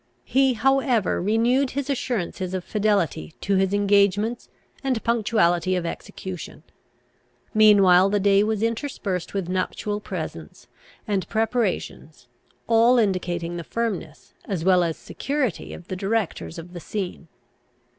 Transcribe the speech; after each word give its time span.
He, 0.25 0.53
however, 0.53 1.21
renewed 1.21 1.69
his 1.77 1.87
assurances 1.87 2.55
of 2.55 2.63
fidelity 2.63 3.35
to 3.41 3.57
his 3.57 3.71
engagements 3.71 4.49
and 4.83 5.03
punctuality 5.03 5.75
of 5.75 5.85
execution. 5.85 6.63
Meanwhile 7.53 8.09
the 8.09 8.19
day 8.19 8.43
was 8.43 8.63
interspersed 8.63 9.35
with 9.35 9.47
nuptial 9.47 9.99
presents 9.99 10.65
and 11.07 11.29
preparations, 11.29 12.27
all 12.65 12.97
indicating 12.97 13.57
the 13.57 13.63
firmness 13.63 14.33
as 14.45 14.65
well 14.65 14.83
as 14.83 14.97
security 14.97 15.71
of 15.71 15.87
the 15.87 15.95
directors 15.95 16.57
of 16.57 16.73
the 16.73 16.79
scene. 16.79 17.27